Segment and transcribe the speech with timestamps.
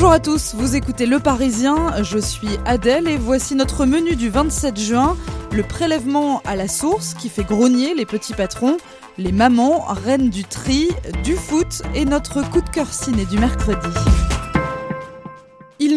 [0.00, 4.28] Bonjour à tous, vous écoutez Le Parisien, je suis Adèle et voici notre menu du
[4.28, 5.16] 27 juin,
[5.50, 8.76] le prélèvement à la source qui fait grogner les petits patrons,
[9.16, 10.88] les mamans, reines du tri,
[11.24, 13.88] du foot et notre coup de cœur ciné du mercredi.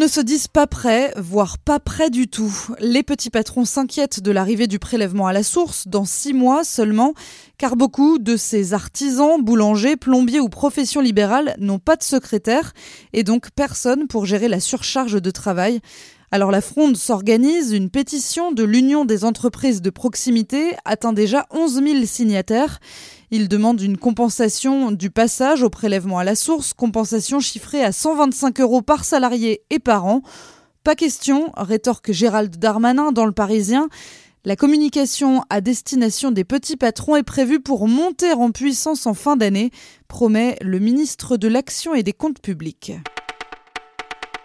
[0.01, 2.51] Ne se disent pas prêts, voire pas prêts du tout.
[2.79, 7.13] Les petits patrons s'inquiètent de l'arrivée du prélèvement à la source dans six mois seulement,
[7.59, 12.73] car beaucoup de ces artisans, boulangers, plombiers ou professions libérales n'ont pas de secrétaire
[13.13, 15.81] et donc personne pour gérer la surcharge de travail.
[16.33, 21.83] Alors la fronde s'organise, une pétition de l'Union des entreprises de proximité atteint déjà 11
[21.83, 22.79] 000 signataires.
[23.31, 28.61] Il demande une compensation du passage au prélèvement à la source, compensation chiffrée à 125
[28.61, 30.21] euros par salarié et par an.
[30.85, 33.89] Pas question, rétorque Gérald Darmanin dans le Parisien.
[34.45, 39.35] La communication à destination des petits patrons est prévue pour monter en puissance en fin
[39.35, 39.69] d'année,
[40.07, 42.93] promet le ministre de l'Action et des Comptes publics.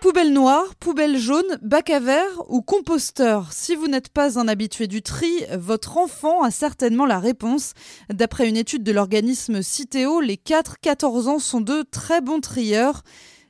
[0.01, 4.87] Poubelle noire, poubelle jaune, bac à verre ou composteur Si vous n'êtes pas un habitué
[4.87, 7.73] du tri, votre enfant a certainement la réponse.
[8.11, 13.03] D'après une étude de l'organisme Citeo, les 4-14 ans sont de très bons trieurs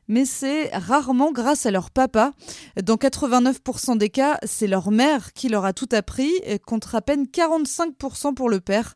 [0.08, 2.32] mais c'est rarement grâce à leur papa.
[2.80, 6.32] Dans 89% des cas, c'est leur mère qui leur a tout appris,
[6.64, 8.94] contre à peine 45% pour le père.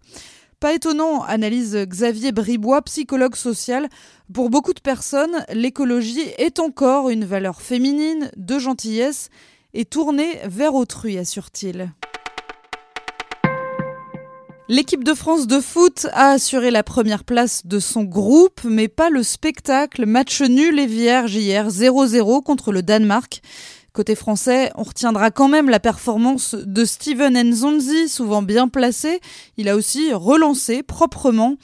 [0.61, 3.89] Pas étonnant, analyse Xavier Bribois, psychologue social.
[4.31, 9.31] Pour beaucoup de personnes, l'écologie est encore une valeur féminine, de gentillesse
[9.73, 11.91] et tournée vers autrui, assure-t-il.
[14.69, 19.09] L'équipe de France de foot a assuré la première place de son groupe, mais pas
[19.09, 20.05] le spectacle.
[20.05, 23.41] Match nul et vierge hier, 0-0 contre le Danemark.
[23.93, 29.21] Côté français, on retiendra quand même la performance de Steven Nzonzi, souvent bien placé.
[29.57, 31.57] Il a aussi relancé proprement.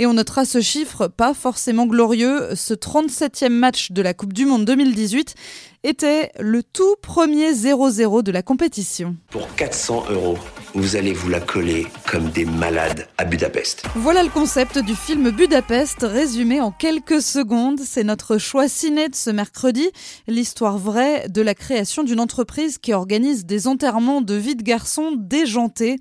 [0.00, 2.54] Et on notera ce chiffre pas forcément glorieux.
[2.54, 5.34] Ce 37e match de la Coupe du Monde 2018
[5.82, 9.16] était le tout premier 0-0 de la compétition.
[9.28, 10.38] Pour 400 euros,
[10.74, 13.86] vous allez vous la coller comme des malades à Budapest.
[13.96, 17.80] Voilà le concept du film Budapest résumé en quelques secondes.
[17.80, 19.90] C'est notre choix ciné de ce mercredi,
[20.28, 25.10] l'histoire vraie de la création d'une entreprise qui organise des enterrements de vie de garçons
[25.16, 25.96] déjantés.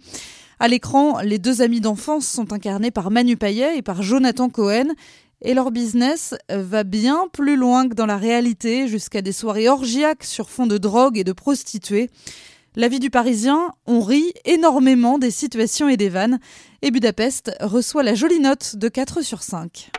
[0.60, 4.88] À l'écran, les deux amis d'enfance sont incarnés par Manu Payet et par Jonathan Cohen.
[5.44, 10.24] Et leur business va bien plus loin que dans la réalité, jusqu'à des soirées orgiaques
[10.24, 12.10] sur fond de drogue et de prostituées.
[12.76, 16.40] La vie du Parisien, on rit énormément des situations et des vannes,
[16.82, 19.92] et Budapest reçoit la jolie note de 4 sur 5.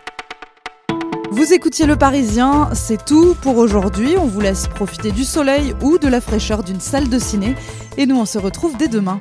[1.31, 4.17] Vous écoutiez Le Parisien, c'est tout pour aujourd'hui.
[4.17, 7.55] On vous laisse profiter du soleil ou de la fraîcheur d'une salle de ciné,
[7.97, 9.21] et nous on se retrouve dès demain.